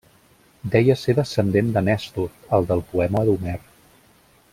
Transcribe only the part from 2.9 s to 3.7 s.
poema d'Homer.